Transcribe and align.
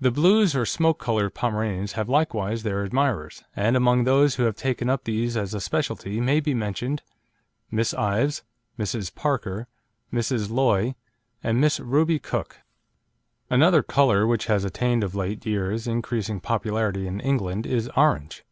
The 0.00 0.10
blues, 0.10 0.56
or 0.56 0.64
smoke 0.64 0.98
coloured 0.98 1.34
Pomeranians, 1.34 1.92
have 1.92 2.08
likewise 2.08 2.62
their 2.62 2.82
admirers, 2.84 3.44
and 3.54 3.76
among 3.76 4.04
those 4.04 4.36
who 4.36 4.44
have 4.44 4.56
taken 4.56 4.88
up 4.88 5.04
these 5.04 5.36
as 5.36 5.52
a 5.52 5.60
speciality 5.60 6.22
may 6.22 6.40
be 6.40 6.54
mentioned 6.54 7.02
Miss 7.70 7.92
Ives, 7.92 8.44
Mrs. 8.78 9.14
Parker, 9.14 9.68
Mrs. 10.10 10.48
Loy, 10.50 10.94
and 11.44 11.60
Miss 11.60 11.78
Ruby 11.80 12.18
Cooke. 12.18 12.60
Another 13.50 13.82
colour 13.82 14.26
which 14.26 14.46
has 14.46 14.64
attained 14.64 15.04
of 15.04 15.14
late 15.14 15.44
years 15.44 15.86
increasing 15.86 16.40
popularity 16.40 17.06
in 17.06 17.20
England 17.20 17.66
is 17.66 17.90
orange. 17.94 18.46